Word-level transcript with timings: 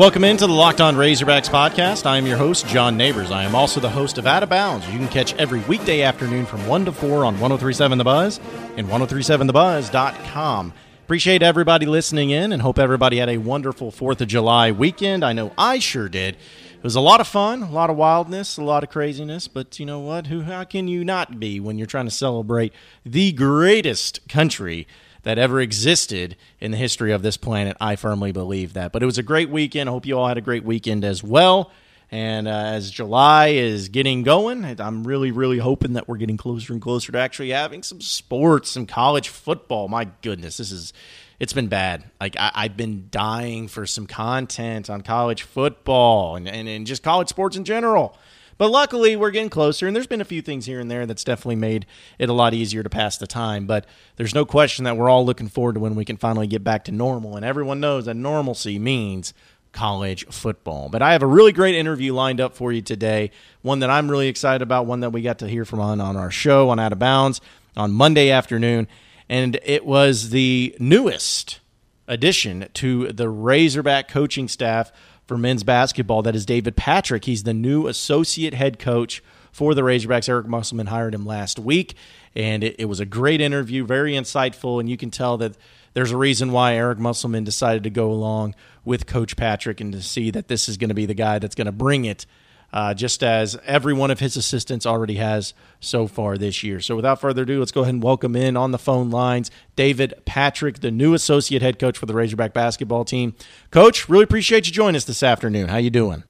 Welcome 0.00 0.24
into 0.24 0.46
the 0.46 0.52
Locked 0.54 0.80
On 0.80 0.96
Razorbacks 0.96 1.50
podcast. 1.50 2.06
I 2.06 2.16
am 2.16 2.26
your 2.26 2.38
host, 2.38 2.66
John 2.66 2.96
Neighbors. 2.96 3.30
I 3.30 3.44
am 3.44 3.54
also 3.54 3.80
the 3.80 3.90
host 3.90 4.16
of 4.16 4.26
Out 4.26 4.42
of 4.42 4.48
Bounds. 4.48 4.88
You 4.88 4.96
can 4.96 5.08
catch 5.08 5.34
every 5.34 5.60
weekday 5.60 6.00
afternoon 6.00 6.46
from 6.46 6.66
1 6.66 6.86
to 6.86 6.92
4 6.92 7.26
on 7.26 7.38
1037 7.38 7.98
The 7.98 8.04
Buzz 8.04 8.40
and 8.78 8.88
1037thebuzz.com. 8.88 10.72
Appreciate 11.04 11.42
everybody 11.42 11.84
listening 11.84 12.30
in 12.30 12.50
and 12.50 12.62
hope 12.62 12.78
everybody 12.78 13.18
had 13.18 13.28
a 13.28 13.36
wonderful 13.36 13.92
4th 13.92 14.22
of 14.22 14.28
July 14.28 14.72
weekend. 14.72 15.22
I 15.22 15.34
know 15.34 15.52
I 15.58 15.80
sure 15.80 16.08
did. 16.08 16.34
It 16.34 16.82
was 16.82 16.96
a 16.96 17.00
lot 17.02 17.20
of 17.20 17.28
fun, 17.28 17.62
a 17.62 17.70
lot 17.70 17.90
of 17.90 17.96
wildness, 17.98 18.56
a 18.56 18.64
lot 18.64 18.82
of 18.82 18.88
craziness, 18.88 19.48
but 19.48 19.78
you 19.78 19.84
know 19.84 20.00
what? 20.00 20.28
Who 20.28 20.40
how 20.40 20.64
can 20.64 20.88
you 20.88 21.04
not 21.04 21.38
be 21.38 21.60
when 21.60 21.76
you're 21.76 21.86
trying 21.86 22.06
to 22.06 22.10
celebrate 22.10 22.72
the 23.04 23.32
greatest 23.32 24.26
country 24.30 24.86
that 25.22 25.38
ever 25.38 25.60
existed 25.60 26.36
in 26.60 26.70
the 26.70 26.76
history 26.76 27.12
of 27.12 27.22
this 27.22 27.36
planet. 27.36 27.76
I 27.80 27.96
firmly 27.96 28.32
believe 28.32 28.74
that. 28.74 28.92
But 28.92 29.02
it 29.02 29.06
was 29.06 29.18
a 29.18 29.22
great 29.22 29.50
weekend. 29.50 29.88
I 29.88 29.92
hope 29.92 30.06
you 30.06 30.18
all 30.18 30.28
had 30.28 30.38
a 30.38 30.42
great 30.42 30.64
weekend 30.64 31.04
as 31.04 31.22
well. 31.22 31.72
And 32.12 32.48
uh, 32.48 32.50
as 32.50 32.90
July 32.90 33.48
is 33.48 33.88
getting 33.88 34.24
going, 34.24 34.64
I'm 34.80 35.06
really, 35.06 35.30
really 35.30 35.58
hoping 35.58 35.92
that 35.92 36.08
we're 36.08 36.16
getting 36.16 36.36
closer 36.36 36.72
and 36.72 36.82
closer 36.82 37.12
to 37.12 37.18
actually 37.18 37.50
having 37.50 37.84
some 37.84 38.00
sports, 38.00 38.70
some 38.70 38.86
college 38.86 39.28
football. 39.28 39.86
My 39.86 40.08
goodness, 40.20 40.56
this 40.56 40.72
is 40.72 40.92
it's 41.38 41.52
been 41.52 41.68
bad. 41.68 42.04
Like 42.20 42.36
I, 42.38 42.64
have 42.64 42.76
been 42.76 43.06
dying 43.10 43.68
for 43.68 43.86
some 43.86 44.06
content 44.06 44.90
on 44.90 45.00
college 45.02 45.42
football 45.42 46.36
and, 46.36 46.48
and, 46.48 46.68
and 46.68 46.86
just 46.86 47.02
college 47.02 47.28
sports 47.28 47.56
in 47.56 47.64
general. 47.64 48.16
But 48.60 48.70
luckily, 48.70 49.16
we're 49.16 49.30
getting 49.30 49.48
closer, 49.48 49.86
and 49.86 49.96
there's 49.96 50.06
been 50.06 50.20
a 50.20 50.24
few 50.26 50.42
things 50.42 50.66
here 50.66 50.80
and 50.80 50.90
there 50.90 51.06
that's 51.06 51.24
definitely 51.24 51.56
made 51.56 51.86
it 52.18 52.28
a 52.28 52.34
lot 52.34 52.52
easier 52.52 52.82
to 52.82 52.90
pass 52.90 53.16
the 53.16 53.26
time. 53.26 53.64
But 53.64 53.86
there's 54.16 54.34
no 54.34 54.44
question 54.44 54.84
that 54.84 54.98
we're 54.98 55.08
all 55.08 55.24
looking 55.24 55.48
forward 55.48 55.76
to 55.76 55.80
when 55.80 55.94
we 55.94 56.04
can 56.04 56.18
finally 56.18 56.46
get 56.46 56.62
back 56.62 56.84
to 56.84 56.92
normal. 56.92 57.36
And 57.36 57.44
everyone 57.46 57.80
knows 57.80 58.04
that 58.04 58.16
normalcy 58.16 58.78
means 58.78 59.32
college 59.72 60.26
football. 60.26 60.90
But 60.90 61.00
I 61.00 61.12
have 61.12 61.22
a 61.22 61.26
really 61.26 61.52
great 61.52 61.74
interview 61.74 62.12
lined 62.12 62.38
up 62.38 62.54
for 62.54 62.70
you 62.70 62.82
today, 62.82 63.30
one 63.62 63.78
that 63.78 63.88
I'm 63.88 64.10
really 64.10 64.28
excited 64.28 64.60
about, 64.60 64.84
one 64.84 65.00
that 65.00 65.08
we 65.08 65.22
got 65.22 65.38
to 65.38 65.48
hear 65.48 65.64
from 65.64 65.80
on, 65.80 65.98
on 65.98 66.18
our 66.18 66.30
show 66.30 66.68
on 66.68 66.78
Out 66.78 66.92
of 66.92 66.98
Bounds 66.98 67.40
on 67.78 67.92
Monday 67.92 68.28
afternoon. 68.28 68.88
And 69.26 69.58
it 69.64 69.86
was 69.86 70.28
the 70.28 70.76
newest 70.78 71.60
addition 72.06 72.68
to 72.74 73.10
the 73.10 73.30
Razorback 73.30 74.08
coaching 74.08 74.48
staff 74.48 74.92
for 75.30 75.38
men's 75.38 75.62
basketball. 75.62 76.22
That 76.22 76.34
is 76.34 76.44
David 76.44 76.74
Patrick. 76.74 77.24
He's 77.24 77.44
the 77.44 77.54
new 77.54 77.86
associate 77.86 78.52
head 78.52 78.80
coach 78.80 79.22
for 79.52 79.76
the 79.76 79.82
Razorbacks. 79.82 80.28
Eric 80.28 80.48
Musselman 80.48 80.88
hired 80.88 81.14
him 81.14 81.24
last 81.24 81.56
week, 81.56 81.94
and 82.34 82.64
it, 82.64 82.74
it, 82.80 82.86
was 82.86 82.98
a 82.98 83.06
great 83.06 83.40
interview, 83.40 83.86
very 83.86 84.14
insightful, 84.14 84.80
and 84.80 84.90
you 84.90 84.96
can 84.96 85.12
tell 85.12 85.36
that 85.36 85.56
there's 85.92 86.10
a 86.10 86.16
reason 86.16 86.50
why 86.50 86.74
Eric 86.74 86.98
Musselman 86.98 87.44
decided 87.44 87.84
to 87.84 87.90
go 87.90 88.10
along 88.10 88.56
with 88.84 89.06
Coach 89.06 89.36
Patrick 89.36 89.80
and 89.80 89.92
to 89.92 90.02
see 90.02 90.32
that 90.32 90.48
this 90.48 90.68
is 90.68 90.76
going 90.76 90.88
to 90.88 90.94
be 90.94 91.06
the 91.06 91.14
guy 91.14 91.38
that's 91.38 91.54
going 91.54 91.66
to 91.66 91.70
bring 91.72 92.06
it 92.06 92.26
uh, 92.72 92.94
just 92.94 93.22
as 93.22 93.56
every 93.64 93.92
one 93.92 94.10
of 94.10 94.20
his 94.20 94.36
assistants 94.36 94.86
already 94.86 95.16
has 95.16 95.54
so 95.80 96.06
far 96.06 96.38
this 96.38 96.62
year. 96.62 96.80
So, 96.80 96.96
without 96.96 97.20
further 97.20 97.42
ado, 97.42 97.58
let's 97.58 97.72
go 97.72 97.82
ahead 97.82 97.94
and 97.94 98.02
welcome 98.02 98.36
in 98.36 98.56
on 98.56 98.70
the 98.70 98.78
phone 98.78 99.10
lines 99.10 99.50
David 99.76 100.14
Patrick, 100.24 100.80
the 100.80 100.90
new 100.90 101.14
associate 101.14 101.62
head 101.62 101.78
coach 101.78 101.98
for 101.98 102.06
the 102.06 102.14
Razorback 102.14 102.52
basketball 102.52 103.04
team. 103.04 103.34
Coach, 103.70 104.08
really 104.08 104.24
appreciate 104.24 104.66
you 104.66 104.72
joining 104.72 104.96
us 104.96 105.04
this 105.04 105.22
afternoon. 105.22 105.68
How 105.68 105.78
you 105.78 105.90
doing? 105.90 106.24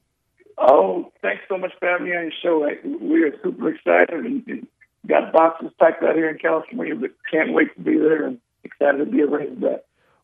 Oh, 0.58 1.10
thanks 1.22 1.42
so 1.48 1.58
much 1.58 1.72
for 1.78 1.88
having 1.88 2.06
me 2.06 2.16
on 2.16 2.24
your 2.24 2.32
show. 2.42 2.68
We 3.00 3.24
are 3.24 3.32
super 3.42 3.70
excited 3.70 4.24
and 4.24 4.66
got 5.06 5.32
boxes 5.32 5.70
packed 5.78 6.02
out 6.02 6.14
here 6.14 6.28
in 6.28 6.38
California, 6.38 6.94
but 6.94 7.10
can't 7.30 7.52
wait 7.52 7.74
to 7.74 7.80
be 7.80 7.96
there 7.96 8.26
and 8.26 8.38
excited 8.64 8.98
to 8.98 9.06
be 9.06 9.20
a 9.20 9.26
Razorback. 9.26 9.80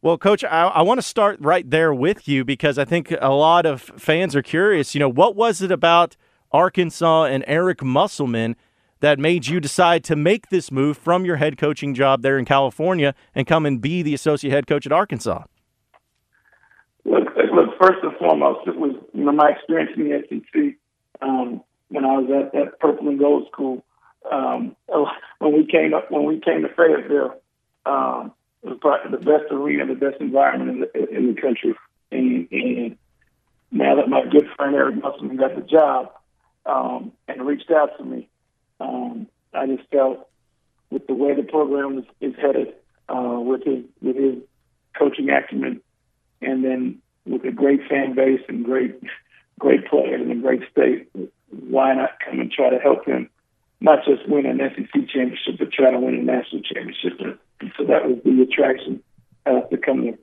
Well, 0.06 0.19
Coach, 0.19 0.44
I, 0.44 0.69
I 0.69 0.83
want 0.83 0.99
to 0.99 1.03
start 1.03 1.37
right 1.41 1.69
there 1.69 1.93
with 1.93 2.28
you 2.28 2.44
because 2.44 2.78
I 2.78 2.84
think 2.84 3.12
a 3.21 3.33
lot 3.33 3.67
of 3.67 3.83
fans 3.83 4.37
are 4.37 4.43
curious. 4.43 4.94
You 4.94 5.00
know, 5.00 5.09
what 5.09 5.34
was 5.34 5.61
it 5.61 5.72
about 5.72 6.15
Arkansas 6.53 7.25
and 7.25 7.43
Eric 7.49 7.83
Musselman 7.83 8.55
that 9.00 9.19
made 9.19 9.49
you 9.49 9.59
decide 9.59 10.05
to 10.05 10.15
make 10.15 10.49
this 10.49 10.71
move 10.71 10.97
from 10.97 11.25
your 11.25 11.39
head 11.39 11.59
coaching 11.59 11.93
job 11.93 12.22
there 12.22 12.39
in 12.39 12.45
California 12.45 13.16
and 13.34 13.49
come 13.49 13.66
and 13.66 13.81
be 13.81 14.00
the 14.00 14.15
associate 14.15 14.53
head 14.53 14.69
coach 14.69 14.87
at 14.87 14.93
Arkansas? 14.93 15.43
Look, 17.05 17.25
look 17.53 17.71
first 17.83 17.99
and 18.05 18.16
foremost, 18.16 18.61
it 18.69 18.78
was 18.78 18.93
you 19.12 19.25
know 19.25 19.33
my 19.33 19.50
experience 19.50 19.91
in 19.97 20.05
the 20.05 20.22
SEC 20.28 20.77
um, 21.21 21.65
when 21.89 22.05
I 22.05 22.16
was 22.19 22.31
at 22.31 22.53
that 22.53 22.78
Purple 22.78 23.09
and 23.09 23.19
Gold 23.19 23.49
school. 23.50 23.84
Um, 24.31 24.77
when 25.41 25.53
we 25.53 25.66
came 25.66 25.95
up, 25.95 26.12
when 26.12 26.27
we 26.27 26.39
came 26.39 26.62
to 26.62 26.69
Fayetteville, 26.77 27.41
um, 27.87 28.31
the 28.66 29.19
best 29.19 29.50
arena, 29.50 29.87
the 29.87 29.94
best 29.94 30.21
environment 30.21 30.71
in 30.71 30.81
the, 30.81 31.16
in 31.16 31.34
the 31.34 31.41
country. 31.41 31.75
And, 32.10 32.49
and 32.50 32.97
now 33.71 33.97
that 33.97 34.09
my 34.09 34.25
good 34.25 34.47
friend 34.56 34.75
Eric 34.75 35.03
Musselman 35.03 35.37
got 35.37 35.54
the 35.54 35.62
job 35.62 36.12
um, 36.65 37.12
and 37.28 37.47
reached 37.47 37.71
out 37.71 37.97
to 37.99 38.04
me, 38.04 38.28
um, 38.81 39.27
I 39.54 39.66
just 39.66 39.88
felt 39.91 40.28
with 40.91 41.06
the 41.06 41.15
way 41.15 41.34
the 41.34 41.43
program 41.43 41.99
is, 41.99 42.04
is 42.21 42.34
headed, 42.41 42.75
uh, 43.09 43.38
with 43.41 43.65
his 43.65 43.84
with 44.03 44.16
his 44.16 44.37
coaching 44.98 45.31
acumen, 45.31 45.81
and 46.41 46.65
then 46.65 46.98
with 47.25 47.44
a 47.44 47.53
great 47.53 47.81
fan 47.88 48.15
base 48.15 48.41
and 48.48 48.65
great 48.65 49.00
great 49.59 49.87
players 49.88 50.21
and 50.21 50.33
a 50.33 50.34
great 50.37 50.62
state, 50.71 51.09
why 51.50 51.94
not 51.94 52.10
come 52.25 52.41
and 52.41 52.53
try 52.53 52.71
to 52.71 52.78
help 52.78 53.06
him 53.06 53.31
not 53.86 54.00
just 54.04 54.28
win 54.28 54.44
an 54.44 54.58
SEC 54.58 55.08
championship, 55.08 55.54
but 55.58 55.72
try 55.72 55.92
to 55.92 55.98
win 55.98 56.16
a 56.16 56.22
national 56.22 56.60
championship 56.62 57.38
so 57.78 57.84
that 57.84 58.04
was 58.04 58.19
the 58.24 58.42
attraction 58.42 59.00
uh, 59.47 59.60
to 59.70 59.76
come 59.78 60.02
here. 60.02 60.19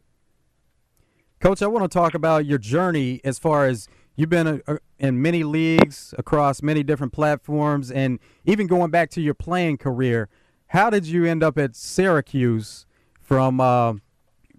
Coach, 1.39 1.61
I 1.61 1.67
want 1.67 1.89
to 1.89 1.93
talk 1.93 2.13
about 2.13 2.45
your 2.45 2.57
journey 2.57 3.21
as 3.23 3.39
far 3.39 3.65
as 3.65 3.87
you've 4.15 4.29
been 4.29 4.47
uh, 4.47 4.57
a, 4.67 4.77
in 4.99 5.21
many 5.21 5.43
leagues 5.43 6.13
across 6.17 6.61
many 6.61 6.83
different 6.83 7.13
platforms, 7.13 7.89
and 7.89 8.19
even 8.45 8.67
going 8.67 8.91
back 8.91 9.09
to 9.11 9.21
your 9.21 9.33
playing 9.33 9.77
career. 9.77 10.29
How 10.67 10.89
did 10.89 11.05
you 11.05 11.25
end 11.25 11.41
up 11.41 11.57
at 11.57 11.75
Syracuse 11.75 12.85
from 13.21 13.61
uh, 13.61 13.93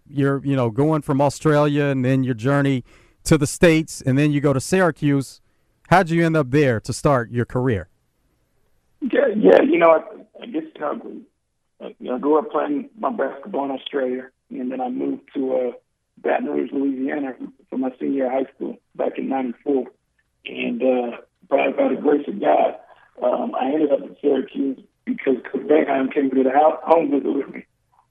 your, 0.08 0.44
you 0.44 0.56
know, 0.56 0.70
going 0.70 1.02
from 1.02 1.20
Australia 1.20 1.84
and 1.84 2.04
then 2.04 2.24
your 2.24 2.34
journey 2.34 2.84
to 3.24 3.36
the 3.36 3.46
States, 3.46 4.00
and 4.00 4.16
then 4.16 4.32
you 4.32 4.40
go 4.40 4.52
to 4.52 4.60
Syracuse? 4.60 5.42
How 5.88 6.02
did 6.02 6.10
you 6.10 6.24
end 6.24 6.36
up 6.36 6.50
there 6.50 6.80
to 6.80 6.92
start 6.92 7.30
your 7.30 7.44
career? 7.44 7.88
Yeah, 9.12 9.28
yeah, 9.36 9.62
you 9.62 9.78
know, 9.78 9.90
I, 9.90 10.42
I 10.42 10.46
guess 10.46 10.62
you 11.98 12.10
know, 12.10 12.16
I 12.16 12.18
grew 12.18 12.38
up 12.38 12.50
playing 12.50 12.88
my 12.98 13.10
basketball 13.10 13.66
in 13.66 13.70
Australia, 13.70 14.30
and 14.50 14.70
then 14.70 14.80
I 14.80 14.88
moved 14.88 15.22
to 15.34 15.54
uh, 15.54 15.72
Baton 16.18 16.46
Rouge, 16.46 16.70
Louisiana, 16.72 17.34
for 17.68 17.78
my 17.78 17.90
senior 18.00 18.30
high 18.30 18.46
school 18.54 18.78
back 18.94 19.18
in 19.18 19.28
'94. 19.28 19.86
And 20.46 20.82
uh, 20.82 21.16
by, 21.48 21.70
by 21.70 21.88
the 21.88 22.00
grace 22.00 22.26
of 22.28 22.40
God, 22.40 22.76
um, 23.22 23.54
I 23.54 23.66
ended 23.66 23.92
up 23.92 24.00
in 24.00 24.16
Syracuse 24.20 24.80
because 25.04 25.36
Coach 25.50 25.62
Boeheim 25.62 26.12
came 26.12 26.30
to 26.30 26.42
the 26.42 26.50
house, 26.50 26.78
home 26.84 27.10
visit 27.10 27.32
with 27.32 27.48
me. 27.48 27.66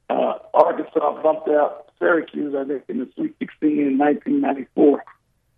Uh, 0.09 0.39
Arkansas 0.53 1.21
bumped 1.21 1.49
out 1.49 1.91
Syracuse, 1.99 2.55
I 2.57 2.65
think, 2.65 2.83
in 2.87 2.99
the 2.99 3.09
Sweet 3.15 3.35
16 3.39 3.69
in 3.69 3.97
1994, 3.97 5.03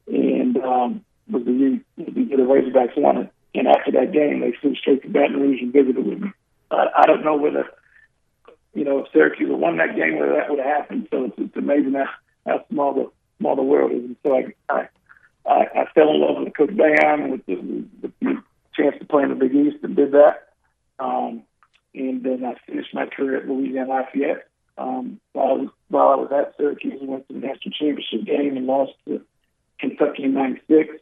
and 0.07 0.57
um, 0.57 1.05
was 1.29 1.43
the 1.45 1.51
year 1.51 1.81
the 1.97 2.43
Razorbacks 2.43 2.97
won 2.97 3.17
it. 3.17 3.33
And 3.57 3.67
after 3.67 3.91
that 3.91 4.11
game, 4.11 4.41
they 4.41 4.53
flew 4.59 4.75
straight 4.75 5.01
to 5.03 5.09
Baton 5.09 5.39
Rouge 5.39 5.61
and 5.61 5.73
visited 5.73 6.05
with 6.05 6.19
me. 6.19 6.29
Uh, 6.71 6.85
I 6.97 7.05
don't 7.05 7.23
know 7.23 7.35
whether 7.35 7.65
you 8.75 8.83
know, 8.83 8.99
if 8.99 9.11
Syracuse 9.11 9.49
had 9.49 9.59
won 9.59 9.77
that 9.77 9.95
game, 9.95 10.19
whether 10.19 10.33
that 10.33 10.49
would 10.49 10.59
have 10.59 10.67
happened. 10.67 11.07
So 11.09 11.25
it's, 11.25 11.35
it's 11.37 11.55
amazing 11.55 11.93
how, 11.93 12.09
how 12.45 12.65
small 12.69 12.93
the 12.93 13.11
small 13.39 13.55
the 13.55 13.63
world 13.63 13.91
is. 13.93 14.03
And 14.03 14.15
so 14.21 14.35
I 14.35 14.53
I, 14.69 14.87
I, 15.45 15.81
I 15.81 15.85
fell 15.95 16.11
in 16.11 16.21
love 16.21 16.43
with 16.43 16.55
Coach 16.55 16.69
Boeheim 16.69 17.31
with 17.31 17.45
the, 17.45 17.55
the, 18.01 18.11
the 18.21 18.43
chance 18.75 18.95
to 18.99 19.05
play 19.05 19.23
in 19.23 19.29
the 19.29 19.35
Big 19.35 19.55
East 19.55 19.77
and 19.83 19.95
did 19.95 20.11
that. 20.11 20.49
Um, 20.99 21.43
and 21.93 22.21
then 22.23 22.43
I 22.45 22.55
finished 22.69 22.93
my 22.93 23.05
career 23.05 23.37
at 23.37 23.47
Louisiana 23.47 23.89
Lafayette. 23.89 24.47
Um, 24.77 25.21
while 25.31 25.47
I 25.47 25.53
was 25.53 25.69
while 25.87 26.09
I 26.09 26.15
was 26.15 26.31
at 26.33 26.57
Syracuse, 26.57 26.99
I 27.01 27.05
went 27.05 27.27
to 27.29 27.33
the 27.33 27.39
national 27.39 27.71
championship 27.71 28.25
game 28.25 28.57
and 28.57 28.67
lost 28.67 28.91
to 29.07 29.21
Kentucky 29.79 30.23
in 30.23 30.33
'96. 30.33 30.95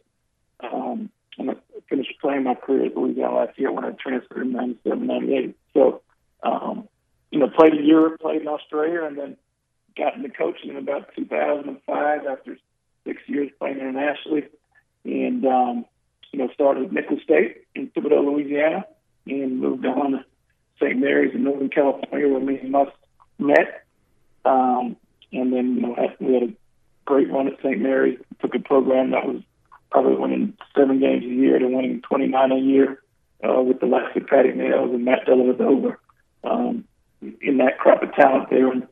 Um, 0.60 1.10
and 1.38 1.56
finished 1.88 2.14
playing 2.20 2.44
my 2.44 2.54
career 2.54 2.86
at 2.86 2.96
Louisiana 2.96 3.34
Lafayette 3.34 3.74
when 3.74 3.84
I 3.84 3.90
transferred 3.92 4.46
in 4.46 4.52
'97, 4.52 5.06
'98. 5.06 5.56
So 5.74 6.02
um, 6.42 6.88
you 7.30 7.40
know, 7.40 7.48
played 7.48 7.74
in 7.74 7.84
Europe, 7.84 8.20
played 8.20 8.42
in 8.42 8.48
Australia, 8.48 9.04
and 9.04 9.18
then 9.18 9.36
got 9.96 10.14
into 10.14 10.28
coaching 10.28 10.70
in 10.70 10.76
about 10.76 11.08
2005 11.16 12.26
after 12.26 12.58
six 13.04 13.22
years 13.26 13.50
playing 13.58 13.78
internationally. 13.78 14.44
And, 15.04 15.44
um, 15.44 15.84
you 16.32 16.38
know, 16.38 16.48
started 16.54 16.86
at 16.86 16.92
Nicholls 16.92 17.22
State 17.22 17.64
in 17.74 17.88
Thibodaux, 17.88 18.24
Louisiana, 18.24 18.84
and 19.26 19.60
moved 19.60 19.84
on 19.86 20.12
to 20.12 20.24
St. 20.80 20.98
Mary's 20.98 21.34
in 21.34 21.44
Northern 21.44 21.68
California 21.70 22.28
where 22.28 22.40
me 22.40 22.58
and 22.58 22.70
Mus 22.70 22.88
met. 23.38 23.84
Um, 24.44 24.96
and 25.32 25.52
then, 25.52 25.74
you 25.74 25.80
know, 25.82 25.96
we 26.20 26.34
had 26.34 26.42
a 26.44 26.52
great 27.04 27.30
run 27.30 27.48
at 27.48 27.58
St. 27.58 27.80
Mary's, 27.80 28.18
took 28.40 28.54
a 28.54 28.60
program 28.60 29.10
that 29.10 29.26
was 29.26 29.42
probably 29.94 30.16
winning 30.16 30.52
seven 30.76 30.98
games 30.98 31.22
a 31.22 31.28
year 31.28 31.56
to 31.56 31.68
winning 31.68 32.02
29 32.02 32.50
a 32.50 32.56
year 32.56 33.00
uh, 33.48 33.62
with 33.62 33.78
the 33.78 33.86
likes 33.86 34.16
of 34.16 34.26
Patty 34.26 34.50
Mills 34.50 34.90
and 34.92 35.04
Matt 35.04 35.24
Dellavedova. 35.24 35.96
Um, 36.42 36.84
in 37.40 37.58
that 37.58 37.78
crop 37.78 38.02
of 38.02 38.12
talent 38.12 38.50
there 38.50 38.70
and 38.70 38.86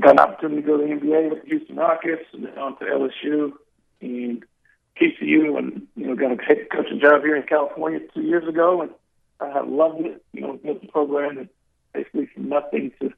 got 0.00 0.12
an 0.12 0.18
opportunity 0.18 0.60
to 0.60 0.66
go 0.66 0.76
to 0.76 0.82
the 0.82 0.92
NBA 0.92 1.30
with 1.30 1.44
Houston 1.44 1.76
Rockets 1.76 2.24
and 2.32 2.44
then 2.44 2.58
on 2.58 2.76
to 2.78 2.84
LSU 2.84 3.52
and 4.00 4.44
TCU, 5.00 5.56
and 5.56 5.86
you 5.94 6.08
know, 6.08 6.16
got 6.16 6.32
a 6.32 6.42
head 6.42 6.66
coaching 6.72 7.00
job 7.00 7.22
here 7.22 7.36
in 7.36 7.44
California 7.44 8.00
two 8.12 8.22
years 8.22 8.46
ago, 8.48 8.82
and 8.82 8.90
I 9.40 9.60
loved 9.60 10.00
it. 10.04 10.22
You 10.32 10.40
know, 10.40 10.52
built 10.54 10.82
a 10.82 10.88
program 10.88 11.36
that 11.36 11.48
basically 11.94 12.26
from 12.34 12.48
nothing 12.48 12.90
to 13.00 13.12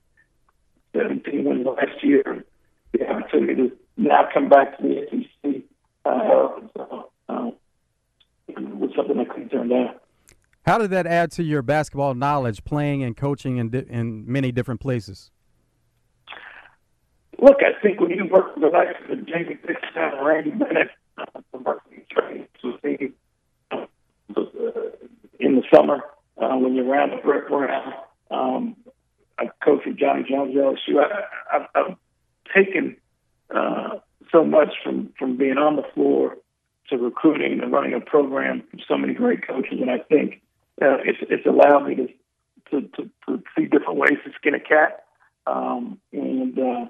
17 0.95 1.45
wins 1.45 1.67
last 1.67 2.05
year. 2.05 2.45
The 2.93 3.09
opportunity 3.09 3.55
to 3.55 3.77
now 3.97 4.29
come 4.33 4.51
back 4.51 4.77
to 4.77 4.83
the 4.83 5.07
SEC 5.11 5.30
um, 7.29 7.53
was 8.81 8.91
something 8.97 9.19
I 9.19 9.25
couldn't 9.25 9.51
turn 9.51 9.69
down. 9.69 9.95
How 10.67 10.79
did 10.79 10.91
that 10.91 11.07
add 11.07 11.31
to 11.33 11.43
your 11.43 11.63
basketball 11.63 12.15
knowledge, 12.15 12.65
playing 12.65 13.03
and 13.03 13.17
coaching 13.17 13.57
in, 13.57 13.71
di- 13.71 13.87
in 13.89 14.31
many 14.31 14.53
different 14.53 14.81
places? 14.81 15.31
Look, 17.41 17.59
I 17.61 17.81
think 17.81 18.01
when 18.01 18.11
you 18.11 18.27
work 18.31 18.55
with 18.55 18.65
the 18.65 18.69
likes 18.69 18.99
of 19.11 19.27
Jamie 19.27 19.59
Dixon 19.67 19.97
and 19.97 20.27
Randy 20.27 20.51
Bennett, 20.51 20.91
uh, 21.17 21.25
working 21.65 22.03
training 22.11 22.47
to 22.61 22.75
see 22.83 23.15
uh, 23.73 23.87
in 25.39 25.57
the 25.57 25.63
summer 25.73 26.01
uh, 26.37 26.57
when 26.57 26.75
you're 26.75 26.87
around 26.87 27.11
the 27.11 27.17
brick 27.17 27.51
around. 27.51 27.95
Um, 28.31 28.77
I 29.39 29.47
coach 29.65 29.81
with 29.87 29.99
Johnny 29.99 30.25
Jones 30.29 30.55
LSU. 30.55 31.01
I, 31.01 31.57
I, 31.57 31.67
I've 31.75 31.97
taken 32.55 32.97
uh, 33.55 34.00
so 34.33 34.45
much 34.45 34.75
from 34.83 35.13
from 35.19 35.37
being 35.37 35.59
on 35.59 35.77
the 35.77 35.85
floor 35.95 36.37
to 36.89 36.97
recruiting 36.97 37.61
and 37.61 37.73
running 37.73 37.95
a 37.95 38.01
program 38.01 38.63
from 38.71 38.81
so 38.87 38.97
many 38.97 39.15
great 39.15 39.47
coaches, 39.47 39.79
and 39.81 39.91
I 39.91 39.99
think 39.99 40.43
uh, 40.83 40.99
it's 41.05 41.19
it's 41.23 41.47
allowed 41.47 41.87
me 41.87 41.95
to, 41.97 42.09
to 42.71 42.89
to 42.97 43.11
to 43.27 43.43
see 43.57 43.67
different 43.67 43.97
ways 43.97 44.19
to 44.25 44.33
skin 44.37 44.55
a 44.55 44.61
cat. 44.61 45.05
Um, 45.47 45.99
and 46.13 46.59
uh, 46.59 46.87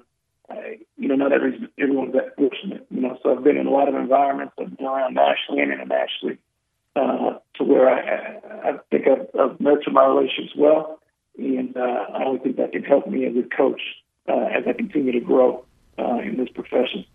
I, 0.49 0.79
you 0.97 1.07
know, 1.07 1.15
not 1.15 1.31
every 1.31 1.69
everyone's 1.79 2.13
that 2.13 2.35
fortunate. 2.35 2.85
You 2.89 3.01
know, 3.01 3.17
so 3.23 3.35
I've 3.35 3.43
been 3.43 3.57
in 3.57 3.67
a 3.67 3.71
lot 3.71 3.87
of 3.87 3.95
environments. 3.95 4.53
I've 4.59 4.75
been 4.77 4.85
around 4.85 5.13
nationally 5.13 5.61
and 5.61 5.71
internationally 5.71 6.37
uh, 6.95 7.37
to 7.55 7.63
where 7.63 7.89
I 7.89 8.69
I 8.69 8.77
think 8.89 9.07
I've, 9.07 9.27
I've 9.39 9.59
nurtured 9.59 9.93
my 9.93 10.05
relationships 10.05 10.55
well, 10.57 10.99
and 11.37 11.75
uh, 11.75 12.05
I 12.13 12.23
only 12.25 12.39
think 12.39 12.57
that 12.57 12.71
can 12.71 12.83
help 12.83 13.07
me 13.07 13.25
as 13.25 13.33
a 13.35 13.55
coach 13.55 13.81
uh, 14.27 14.47
as 14.57 14.63
I 14.67 14.73
continue 14.73 15.11
to 15.13 15.21
grow 15.21 15.65
uh, 15.97 16.19
in 16.19 16.37
this 16.37 16.49
profession. 16.49 17.05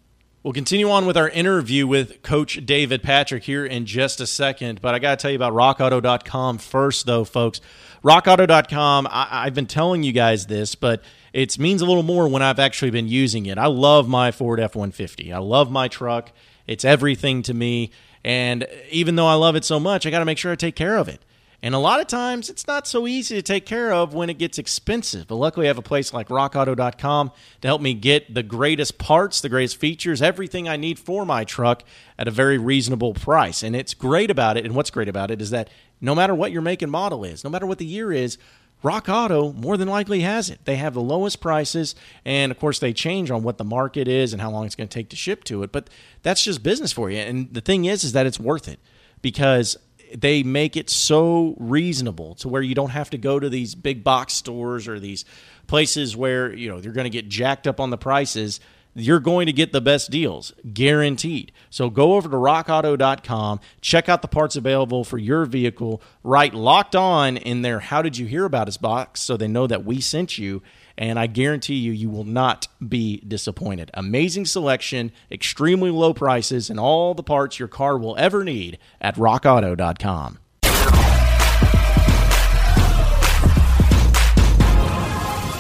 We'll 0.47 0.53
continue 0.53 0.89
on 0.91 1.07
with 1.07 1.17
our 1.17 1.29
interview 1.29 1.89
with 1.89 2.23
Coach 2.23 2.65
David 2.65 3.03
Patrick 3.03 3.43
here 3.43 3.67
in 3.67 3.85
just 3.85 4.21
a 4.21 4.29
second. 4.29 4.81
But 4.81 4.95
I 4.95 5.01
got 5.01 5.19
to 5.19 5.21
tell 5.21 5.33
you 5.33 5.37
about 5.37 5.55
rockauto.com 5.55 6.59
first, 6.59 7.05
though, 7.05 7.25
folks. 7.25 7.61
Rockauto.com, 8.05 9.09
I- 9.11 9.43
have 9.43 9.55
been 9.55 9.67
telling 9.67 10.05
you 10.05 10.13
guys 10.13 10.47
this, 10.47 10.77
but 10.77 11.03
it 11.33 11.59
means 11.59 11.83
a 11.83 11.85
little 11.85 12.05
more 12.05 12.29
when 12.29 12.43
I've 12.43 12.61
actually 12.61 12.93
been 12.93 13.09
using 13.09 13.47
it. 13.47 13.59
I 13.59 13.67
love 13.67 14.07
my 14.07 14.31
Ford 14.31 14.61
F 14.61 14.77
150. 14.77 15.33
I 15.33 15.39
love 15.39 15.69
my 15.69 15.89
truck. 15.89 16.31
It's 16.69 16.85
everything 16.85 17.43
to 17.43 17.53
me. 17.53 17.91
And 18.23 18.69
even 18.93 19.17
though 19.17 19.27
I 19.27 19.35
love 19.35 19.57
it 19.57 19.65
so 19.65 19.81
much, 19.81 20.07
I 20.07 20.11
got 20.11 20.21
to 20.21 20.25
make 20.25 20.39
sure 20.39 20.53
I 20.53 20.55
take 20.55 20.77
care 20.77 20.97
of 20.97 21.09
it. 21.09 21.25
And 21.63 21.75
a 21.75 21.79
lot 21.79 22.01
of 22.01 22.07
times 22.07 22.51
it's 22.51 22.67
not 22.67 22.87
so 22.87 23.07
easy 23.07 23.35
to 23.35 23.43
take 23.43 23.67
care 23.67 23.93
of 23.93 24.15
when 24.15 24.31
it 24.31 24.39
gets 24.39 24.59
expensive. 24.59 25.27
But 25.27 25.37
luckily, 25.37 25.67
I 25.67 25.69
have 25.69 25.79
a 25.79 25.83
place 25.83 26.13
like 26.13 26.29
rockauto.com 26.29 27.33
to 27.61 27.69
help 27.69 27.81
me 27.81 27.95
get 27.95 28.33
the 28.33 28.43
greatest 28.43 28.99
parts, 28.99 29.41
the 29.41 29.49
greatest 29.49 29.79
features, 29.79 30.21
everything 30.23 30.69
I 30.69 30.77
need 30.77 30.99
for 30.99 31.25
my 31.25 31.45
truck 31.45 31.83
at 32.19 32.29
a 32.29 32.31
very 32.31 32.59
reasonable 32.59 33.15
price. 33.15 33.63
And 33.63 33.75
it's 33.75 33.95
great 33.95 34.31
about 34.31 34.57
it. 34.57 34.65
And 34.65 34.75
what's 34.75 34.91
great 34.91 35.09
about 35.09 35.31
it 35.31 35.41
is 35.41 35.51
that 35.51 35.71
no 36.01 36.15
matter 36.15 36.35
what 36.35 36.53
your 36.53 36.63
make 36.63 36.83
and 36.83 36.93
model 36.93 37.25
is, 37.25 37.43
no 37.43 37.51
matter 37.51 37.67
what 37.67 37.79
the 37.79 37.87
year 37.87 38.13
is, 38.13 38.39
Rock 38.83 39.09
Auto 39.09 39.53
more 39.53 39.77
than 39.77 39.89
likely 39.89 40.21
has 40.21 40.51
it. 40.51 40.61
They 40.65 40.77
have 40.77 40.95
the 40.95 41.01
lowest 41.01 41.41
prices, 41.41 41.95
and 42.25 42.53
of 42.53 42.59
course, 42.59 42.79
they 42.79 42.93
change 42.93 43.31
on 43.31 43.43
what 43.43 43.59
the 43.59 43.65
market 43.65 44.07
is 44.07 44.33
and 44.33 44.43
how 44.43 44.51
long 44.51 44.67
it's 44.67 44.75
going 44.75 44.89
to 44.89 44.95
take 44.95 45.09
to 45.11 45.17
ship 45.17 45.45
to 45.45 45.63
it. 45.63 45.73
But 45.73 45.89
that's 46.23 46.45
just 46.45 46.63
business 46.63 46.93
for 46.93 47.11
you. 47.11 47.19
And 47.19 47.53
the 47.53 47.63
thing 47.63 47.87
is, 47.87 48.05
is 48.05 48.13
that 48.13 48.27
it's 48.27 48.39
worth 48.39 48.69
it 48.69 48.79
because 49.23 49.77
they 50.15 50.43
make 50.43 50.77
it 50.77 50.91
so 50.91 51.55
reasonable 51.59 52.35
to 52.37 52.49
where 52.49 52.63
you 52.63 52.75
don't 52.75 52.91
have 52.91 53.11
to 53.11 53.19
go 53.19 53.39
to 53.39 53.49
these 53.49 53.75
big 53.75 54.05
box 54.05 54.35
stores 54.35 54.89
or 54.89 55.01
these 55.01 55.25
places 55.67 56.17
where 56.17 56.53
you 56.53 56.69
know 56.69 56.81
they're 56.81 56.93
going 56.93 57.05
to 57.05 57.11
get 57.11 57.29
jacked 57.29 57.67
up 57.67 57.81
on 57.81 57.91
the 57.91 57.99
prices. 57.99 58.61
You're 58.99 59.21
going 59.21 59.45
to 59.45 59.53
get 59.53 59.73
the 59.73 59.83
best 59.83 60.11
deals 60.11 60.55
guaranteed. 60.73 61.53
So 61.69 61.91
go 61.91 62.15
over 62.15 62.31
to 62.31 62.37
rockauto.com 62.37 63.61
check 63.81 64.09
out 64.09 64.23
the 64.23 64.29
parts 64.29 64.57
available 64.57 65.05
for 65.05 65.19
your 65.19 65.45
vehicle 65.45 66.01
write 66.23 66.55
locked 66.55 66.97
on 66.97 67.37
in 67.37 67.63
there 67.63 67.81
how 67.81 68.03
did 68.03 68.17
you 68.17 68.27
hear 68.27 68.45
about 68.45 68.69
us 68.69 68.77
box 68.77 69.21
so 69.21 69.37
they 69.37 69.49
know 69.49 69.67
that 69.67 69.85
we 69.85 70.01
sent 70.01 70.39
you 70.39 70.63
and 70.99 71.19
I 71.19 71.27
guarantee 71.27 71.75
you, 71.75 71.93
you 71.93 72.09
will 72.09 72.25
not 72.25 72.69
be 72.87 73.19
disappointed. 73.27 73.91
Amazing 73.95 74.47
selection, 74.47 75.13
extremely 75.31 75.91
low 75.91 76.15
prices, 76.15 76.71
and 76.71 76.81
all 76.81 77.15
the 77.15 77.23
parts 77.23 77.59
your 77.59 77.69
car 77.69 77.99
will 77.99 78.17
ever 78.17 78.45
need 78.45 78.79
at 79.01 79.17
rockauto.com. 79.17 80.39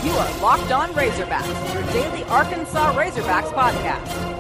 You 0.04 0.12
are 0.12 0.40
Locked 0.40 0.72
On 0.72 0.88
Razorbacks, 0.90 1.74
your 1.74 1.82
daily 1.92 2.24
Arkansas 2.24 2.94
Razorbacks 2.94 3.52
podcast. 3.52 4.36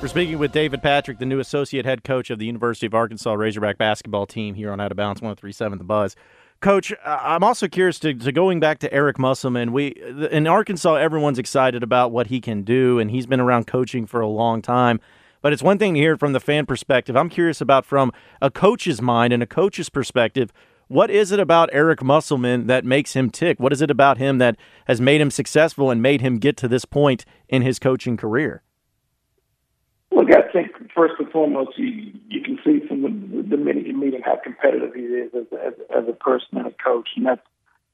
We're 0.00 0.06
speaking 0.06 0.38
with 0.38 0.52
David 0.52 0.80
Patrick, 0.80 1.18
the 1.18 1.26
new 1.26 1.40
associate 1.40 1.84
head 1.84 2.04
coach 2.04 2.30
of 2.30 2.38
the 2.38 2.46
University 2.46 2.86
of 2.86 2.94
Arkansas 2.94 3.32
Razorback 3.32 3.78
basketball 3.78 4.26
team 4.26 4.54
here 4.54 4.70
on 4.70 4.80
Out 4.80 4.92
of 4.92 4.96
Bounds 4.96 5.20
1037 5.20 5.78
The 5.78 5.84
Buzz. 5.84 6.14
Coach, 6.60 6.92
I'm 7.04 7.44
also 7.44 7.68
curious 7.68 8.00
to, 8.00 8.12
to, 8.14 8.32
going 8.32 8.58
back 8.58 8.80
to 8.80 8.92
Eric 8.92 9.16
Musselman. 9.16 9.72
We 9.72 9.88
in 10.30 10.48
Arkansas, 10.48 10.96
everyone's 10.96 11.38
excited 11.38 11.84
about 11.84 12.10
what 12.10 12.26
he 12.26 12.40
can 12.40 12.62
do, 12.62 12.98
and 12.98 13.12
he's 13.12 13.26
been 13.26 13.38
around 13.38 13.68
coaching 13.68 14.06
for 14.06 14.20
a 14.20 14.26
long 14.26 14.60
time. 14.60 15.00
But 15.40 15.52
it's 15.52 15.62
one 15.62 15.78
thing 15.78 15.94
to 15.94 16.00
hear 16.00 16.16
from 16.16 16.32
the 16.32 16.40
fan 16.40 16.66
perspective. 16.66 17.16
I'm 17.16 17.28
curious 17.28 17.60
about 17.60 17.86
from 17.86 18.12
a 18.42 18.50
coach's 18.50 19.00
mind 19.00 19.32
and 19.32 19.40
a 19.40 19.46
coach's 19.46 19.88
perspective. 19.88 20.52
What 20.88 21.10
is 21.10 21.30
it 21.30 21.38
about 21.38 21.68
Eric 21.72 22.02
Musselman 22.02 22.66
that 22.66 22.84
makes 22.84 23.12
him 23.12 23.30
tick? 23.30 23.60
What 23.60 23.72
is 23.72 23.80
it 23.80 23.90
about 23.90 24.18
him 24.18 24.38
that 24.38 24.56
has 24.86 25.00
made 25.00 25.20
him 25.20 25.30
successful 25.30 25.90
and 25.90 26.02
made 26.02 26.22
him 26.22 26.38
get 26.38 26.56
to 26.56 26.66
this 26.66 26.84
point 26.84 27.24
in 27.48 27.62
his 27.62 27.78
coaching 27.78 28.16
career? 28.16 28.62
Look, 30.10 30.34
I 30.34 30.50
think 30.50 30.72
first 30.98 31.14
and 31.20 31.30
foremost, 31.30 31.78
you 31.78 32.12
you 32.28 32.42
can 32.42 32.58
see 32.64 32.84
from 32.86 33.02
the, 33.02 33.42
the 33.42 33.56
minute 33.56 33.86
you 33.86 33.96
meet 33.96 34.14
him 34.14 34.22
how 34.24 34.36
competitive 34.42 34.94
he 34.94 35.02
is 35.02 35.30
as, 35.32 35.46
as, 35.64 35.72
as 35.96 36.04
a 36.08 36.12
person 36.12 36.58
and 36.58 36.66
a 36.66 36.72
coach, 36.72 37.10
and 37.16 37.26
that's 37.26 37.40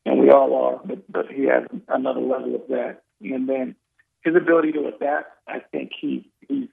and 0.07 0.21
we 0.21 0.31
all 0.31 0.55
are, 0.55 0.81
but 0.85 1.11
but 1.13 1.27
he 1.31 1.45
has 1.45 1.65
another 1.89 2.21
level 2.21 2.55
of 2.55 2.63
that. 2.69 3.03
And 3.21 3.49
then 3.49 3.77
his 4.23 4.35
ability 4.35 4.73
to 4.73 4.89
adapt, 4.89 5.37
I 5.47 5.61
think 5.61 5.93
he 6.01 6.29
he's 6.49 6.69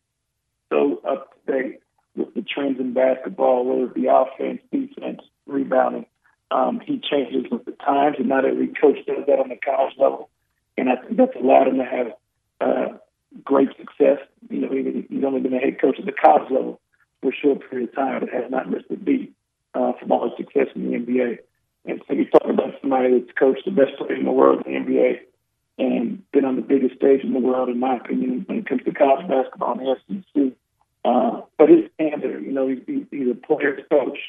so 0.70 1.02
up 1.08 1.34
to 1.46 1.52
date 1.52 1.80
with 2.16 2.34
the 2.34 2.42
trends 2.42 2.80
in 2.80 2.94
basketball, 2.94 3.66
whether 3.66 3.86
it 3.86 3.94
be 3.94 4.08
offense, 4.08 4.62
defense, 4.72 5.22
rebounding. 5.46 6.06
Um, 6.50 6.82
he 6.86 7.00
changes 7.00 7.46
with 7.52 7.66
the 7.66 7.72
times, 7.72 8.18
and 8.20 8.28
not 8.28 8.46
every 8.46 8.68
coach 8.68 8.98
does 9.06 9.26
that 9.28 9.40
on 9.40 9.50
the 9.50 9.56
college 9.56 9.94
level. 9.98 10.30
And 10.78 10.90
I 10.90 10.96
think 10.96 11.18
that's 11.18 11.36
allowed 11.36 11.68
him 11.68 11.78
to 11.78 11.86
have 11.86 12.08
uh, 12.60 12.98
great 13.44 13.70
success. 13.78 14.20
You 14.50 14.62
know, 14.62 14.70
he's 14.72 15.24
only 15.24 15.42
been 15.42 15.54
a 15.54 15.60
head 15.60 15.80
coach 15.80 16.00
at 16.00 16.06
the 16.06 16.12
college 16.12 16.52
level 16.52 16.80
for 17.22 17.32
a 17.32 17.36
short 17.36 17.70
period 17.70 17.90
of 17.90 17.96
time, 17.96 18.20
but 18.22 18.30
has 18.30 18.50
not 18.50 18.70
missed 18.70 18.86
a 18.90 18.96
beat 18.96 19.34
uh, 19.74 19.94
from 20.00 20.12
all 20.12 20.30
his 20.30 20.38
success 20.38 20.68
in 20.76 20.92
the 20.92 20.98
NBA. 20.98 21.40
And 21.86 22.02
so 22.08 22.14
you're 22.14 22.26
talking 22.26 22.52
about 22.52 22.74
somebody 22.82 23.20
that's 23.20 23.32
coached 23.38 23.66
the 23.66 23.72
best 23.72 23.98
player 23.98 24.16
in 24.16 24.26
the 24.26 24.32
world 24.32 24.64
in 24.66 24.74
the 24.74 24.80
NBA 24.80 25.20
and 25.80 26.32
been 26.32 26.46
on 26.46 26.56
the 26.56 26.62
biggest 26.62 26.96
stage 26.96 27.24
in 27.24 27.34
the 27.34 27.40
world, 27.40 27.70
in 27.70 27.80
my 27.80 27.98
opinion, 27.98 28.44
when 28.48 28.60
it 28.60 28.68
comes 28.68 28.84
to 28.84 28.92
college 28.92 29.28
basketball 29.28 29.80
in 29.80 29.86
the 29.86 29.96
SEC. 30.08 30.54
Uh, 31.04 31.42
but 31.58 31.70
his 31.70 31.90
standard, 31.96 32.44
you 32.44 32.52
know, 32.52 32.68
he's, 32.68 33.06
he's 33.10 33.32
a 33.32 33.34
player's 33.34 33.82
coach. 33.90 34.20